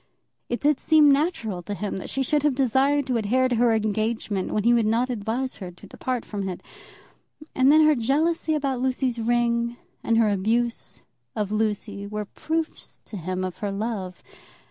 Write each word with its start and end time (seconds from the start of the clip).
It 0.49 0.59
did 0.61 0.79
seem 0.79 1.11
natural 1.11 1.61
to 1.61 1.75
him 1.75 1.97
that 1.97 2.09
she 2.09 2.23
should 2.23 2.41
have 2.41 2.55
desired 2.55 3.05
to 3.05 3.17
adhere 3.17 3.47
to 3.47 3.55
her 3.57 3.71
engagement 3.71 4.51
when 4.51 4.63
he 4.63 4.73
would 4.73 4.87
not 4.87 5.11
advise 5.11 5.57
her 5.57 5.69
to 5.69 5.85
depart 5.85 6.25
from 6.25 6.49
it. 6.49 6.63
And 7.53 7.71
then 7.71 7.85
her 7.85 7.93
jealousy 7.93 8.55
about 8.55 8.81
Lucy's 8.81 9.19
ring, 9.19 9.77
and 10.03 10.17
her 10.17 10.29
abuse 10.29 11.01
of 11.35 11.51
Lucy, 11.51 12.07
were 12.07 12.25
proofs 12.25 12.99
to 13.05 13.15
him 13.17 13.43
of 13.43 13.59
her 13.59 13.71
love. 13.71 14.23